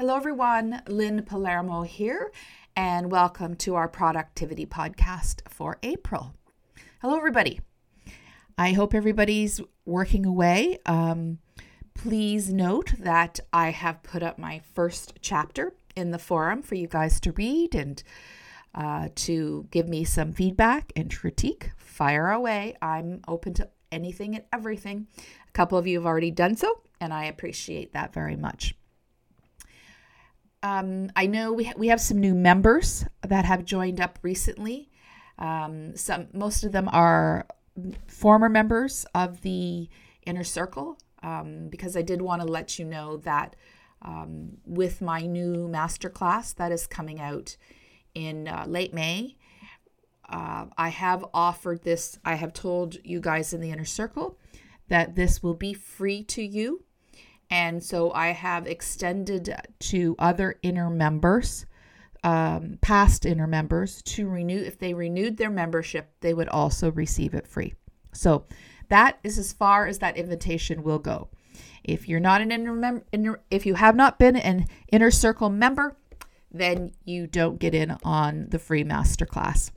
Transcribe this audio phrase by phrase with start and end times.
[0.00, 0.80] Hello, everyone.
[0.88, 2.32] Lynn Palermo here,
[2.74, 6.32] and welcome to our productivity podcast for April.
[7.02, 7.60] Hello, everybody.
[8.56, 10.78] I hope everybody's working away.
[10.86, 11.40] Um,
[11.92, 16.86] please note that I have put up my first chapter in the forum for you
[16.86, 18.02] guys to read and
[18.74, 21.72] uh, to give me some feedback and critique.
[21.76, 22.74] Fire away.
[22.80, 25.08] I'm open to anything and everything.
[25.46, 28.74] A couple of you have already done so, and I appreciate that very much.
[30.62, 34.90] Um, I know we, ha- we have some new members that have joined up recently.
[35.38, 37.46] Um, some most of them are
[38.06, 39.88] former members of the
[40.26, 43.56] inner circle um, because I did want to let you know that
[44.02, 47.56] um, with my new masterclass that is coming out
[48.14, 49.36] in uh, late May,
[50.28, 52.18] uh, I have offered this.
[52.24, 54.38] I have told you guys in the inner circle
[54.88, 56.84] that this will be free to you.
[57.50, 61.66] And so I have extended to other inner members,
[62.22, 64.60] um, past inner members, to renew.
[64.60, 67.74] If they renewed their membership, they would also receive it free.
[68.12, 68.44] So
[68.88, 71.28] that is as far as that invitation will go.
[71.82, 75.50] If you're not an inner, mem- inner if you have not been an inner circle
[75.50, 75.96] member,
[76.52, 79.70] then you don't get in on the free masterclass.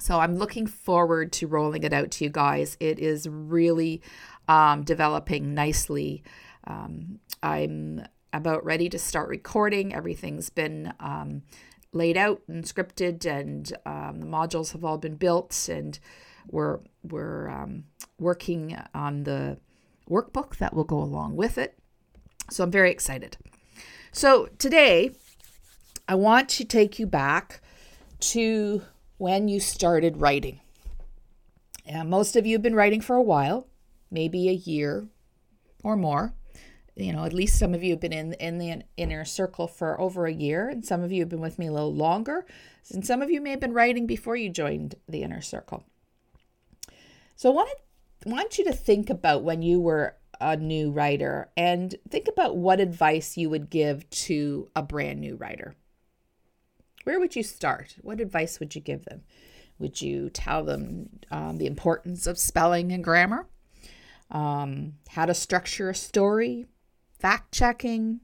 [0.00, 2.76] So I'm looking forward to rolling it out to you guys.
[2.80, 4.02] It is really
[4.48, 6.22] um, developing nicely.
[6.66, 9.94] Um, I'm about ready to start recording.
[9.94, 11.42] Everything's been um,
[11.92, 15.98] laid out and scripted, and um, the modules have all been built, and
[16.48, 17.84] we're we're um,
[18.18, 19.58] working on the
[20.08, 21.78] workbook that will go along with it.
[22.50, 23.36] So I'm very excited.
[24.12, 25.14] So today,
[26.08, 27.62] I want to take you back
[28.20, 28.82] to
[29.18, 30.60] when you started writing.
[31.86, 33.66] And most of you have been writing for a while,
[34.10, 35.08] maybe a year
[35.82, 36.34] or more.
[36.94, 39.98] You know, at least some of you have been in in the inner circle for
[40.00, 42.44] over a year, and some of you have been with me a little longer,
[42.92, 45.84] and some of you may have been writing before you joined the inner circle.
[47.36, 47.76] So I wanted
[48.26, 52.80] want you to think about when you were a new writer and think about what
[52.80, 55.74] advice you would give to a brand new writer.
[57.04, 57.96] Where would you start?
[58.02, 59.22] What advice would you give them?
[59.78, 63.46] Would you tell them um, the importance of spelling and grammar?
[64.30, 66.66] Um, how to structure a story?
[67.22, 68.18] Fact checking?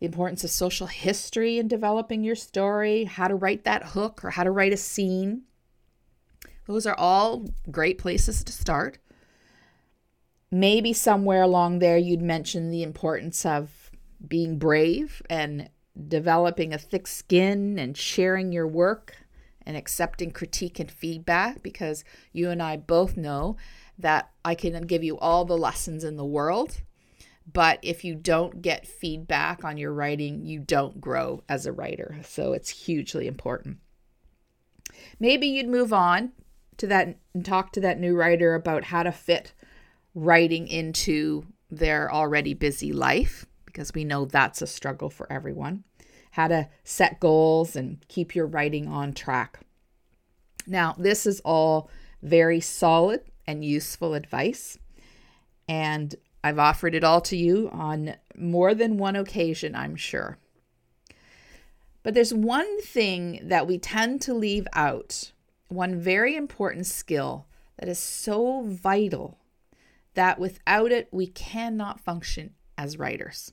[0.00, 3.04] The importance of social history in developing your story?
[3.04, 5.42] How to write that hook or how to write a scene?
[6.66, 8.98] Those are all great places to start.
[10.50, 13.92] Maybe somewhere along there you'd mention the importance of
[14.26, 15.70] being brave and
[16.08, 19.14] developing a thick skin and sharing your work
[19.64, 22.02] and accepting critique and feedback because
[22.32, 23.56] you and I both know
[24.00, 26.78] that I can give you all the lessons in the world.
[27.50, 32.16] But if you don't get feedback on your writing, you don't grow as a writer.
[32.24, 33.78] So it's hugely important.
[35.18, 36.32] Maybe you'd move on
[36.76, 39.54] to that and talk to that new writer about how to fit
[40.14, 45.84] writing into their already busy life because we know that's a struggle for everyone.
[46.32, 49.60] How to set goals and keep your writing on track.
[50.66, 51.90] Now, this is all
[52.22, 54.78] very solid and useful advice,
[55.68, 60.38] and I've offered it all to you on more than one occasion, I'm sure.
[62.02, 65.32] But there's one thing that we tend to leave out
[65.68, 67.46] one very important skill
[67.78, 69.38] that is so vital
[70.14, 73.52] that without it, we cannot function as writers.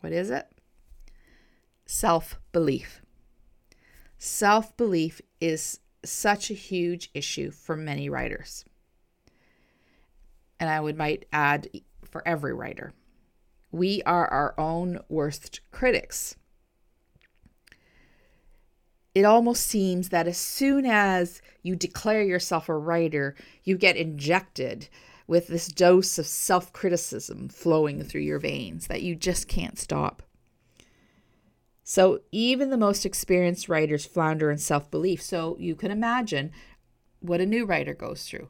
[0.00, 0.46] What is it?
[1.86, 3.02] Self belief.
[4.18, 8.64] Self belief is such a huge issue for many writers.
[10.60, 11.68] And I would might add
[12.04, 12.92] for every writer.
[13.72, 16.36] We are our own worst critics
[19.14, 23.34] it almost seems that as soon as you declare yourself a writer,
[23.64, 24.88] you get injected
[25.26, 30.22] with this dose of self criticism flowing through your veins that you just can't stop.
[31.82, 35.20] So, even the most experienced writers flounder in self belief.
[35.22, 36.52] So, you can imagine
[37.18, 38.48] what a new writer goes through.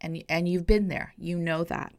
[0.00, 1.94] And, and you've been there, you know that.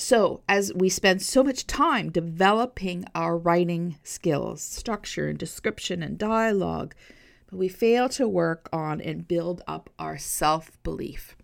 [0.00, 6.16] So, as we spend so much time developing our writing skills, structure and description and
[6.16, 6.94] dialogue,
[7.50, 11.36] but we fail to work on and build up our self belief.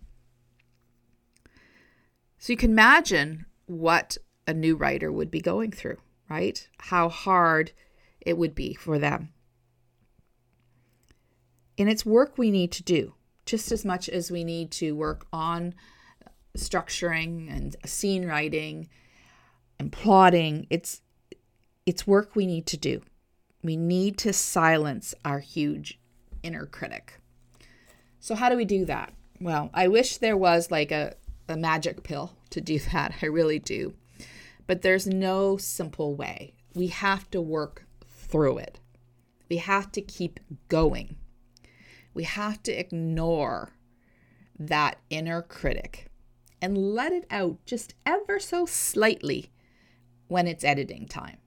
[2.37, 4.17] So, you can imagine what
[4.47, 5.97] a new writer would be going through,
[6.29, 6.65] right?
[6.77, 7.73] How hard
[8.21, 9.33] it would be for them.
[11.77, 13.15] And it's work we need to do
[13.45, 15.73] just as much as we need to work on
[16.57, 18.89] structuring and scene writing,
[19.79, 20.67] and plotting.
[20.69, 21.01] It's
[21.85, 23.01] it's work we need to do.
[23.63, 25.99] We need to silence our huge
[26.43, 27.19] inner critic.
[28.19, 29.13] So how do we do that?
[29.39, 31.15] Well, I wish there was like a,
[31.47, 33.15] a magic pill to do that.
[33.21, 33.93] I really do.
[34.67, 36.55] But there's no simple way.
[36.73, 38.79] We have to work through it.
[39.47, 40.39] We have to keep
[40.69, 41.17] going.
[42.15, 43.73] We have to ignore
[44.57, 46.07] that inner critic
[46.61, 49.51] and let it out just ever so slightly
[50.27, 51.37] when it's editing time.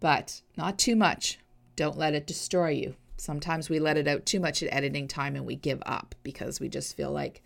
[0.00, 1.38] But not too much.
[1.76, 2.96] Don't let it destroy you.
[3.16, 6.58] Sometimes we let it out too much at editing time and we give up because
[6.58, 7.42] we just feel like,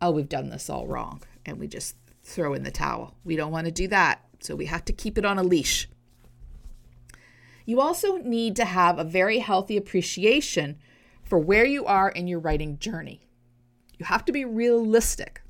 [0.00, 1.22] oh, we've done this all wrong.
[1.44, 3.16] And we just throw in the towel.
[3.24, 4.24] We don't want to do that.
[4.40, 5.88] So we have to keep it on a leash.
[7.64, 10.78] You also need to have a very healthy appreciation
[11.28, 13.28] for where you are in your writing journey.
[13.98, 15.42] You have to be realistic.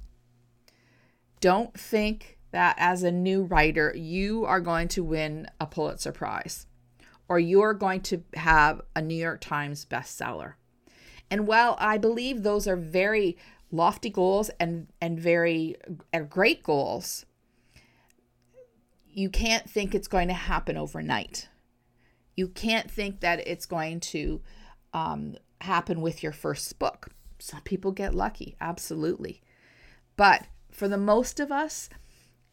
[1.41, 6.67] Don't think that as a new writer, you are going to win a Pulitzer Prize
[7.29, 10.55] or you're going to have a New York Times bestseller.
[11.31, 13.37] And while I believe those are very
[13.71, 15.77] lofty goals and, and very
[16.15, 17.27] are great goals,
[19.07, 21.49] you can't think it's going to happen overnight.
[22.35, 24.41] You can't think that it's going to
[24.95, 27.09] um, happen with your first book.
[27.39, 29.43] Some people get lucky, absolutely.
[30.17, 31.89] But for the most of us,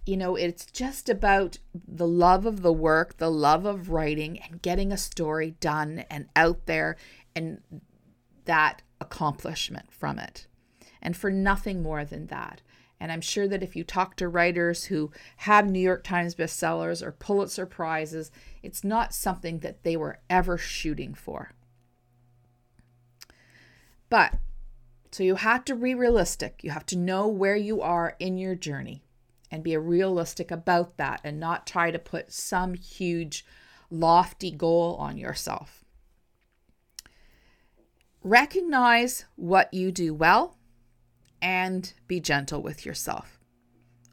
[0.05, 4.61] you know, it's just about the love of the work, the love of writing, and
[4.61, 6.95] getting a story done and out there,
[7.35, 7.61] and
[8.45, 10.47] that accomplishment from it.
[11.01, 12.61] And for nothing more than that.
[12.99, 17.01] And I'm sure that if you talk to writers who have New York Times bestsellers
[17.05, 18.31] or Pulitzer Prizes,
[18.63, 21.51] it's not something that they were ever shooting for.
[24.09, 24.35] But
[25.11, 26.59] so you have to be realistic.
[26.63, 29.03] You have to know where you are in your journey
[29.49, 33.45] and be realistic about that and not try to put some huge,
[33.89, 35.85] lofty goal on yourself.
[38.23, 40.57] Recognize what you do well
[41.41, 43.39] and be gentle with yourself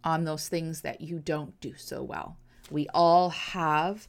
[0.04, 2.36] on those things that you don't do so well.
[2.70, 4.06] We all have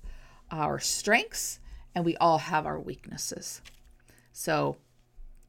[0.51, 1.59] our strengths
[1.95, 3.61] and we all have our weaknesses.
[4.31, 4.77] So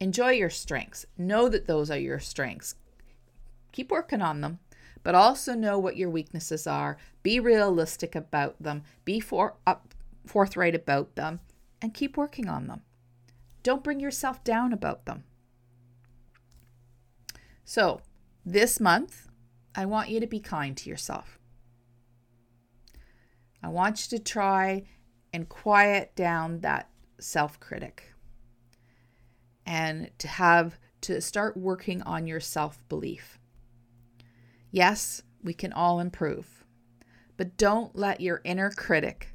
[0.00, 1.06] enjoy your strengths.
[1.16, 2.74] Know that those are your strengths.
[3.72, 4.60] Keep working on them
[5.04, 6.96] but also know what your weaknesses are.
[7.22, 8.82] Be realistic about them.
[9.04, 9.94] Be for, up,
[10.26, 11.38] forthright about them
[11.80, 12.80] and keep working on them.
[13.62, 15.24] Don't bring yourself down about them.
[17.64, 18.00] So,
[18.44, 19.28] this month,
[19.74, 21.38] I want you to be kind to yourself.
[23.62, 24.84] I want you to try
[25.32, 26.88] and quiet down that
[27.18, 28.13] self critic
[29.66, 33.38] and to have to start working on your self belief.
[34.70, 36.64] Yes, we can all improve,
[37.36, 39.28] but don't let your inner critic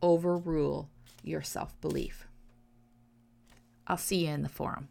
[0.00, 0.88] overrule
[1.22, 2.26] your self belief.
[3.86, 4.88] I'll see you in the forum.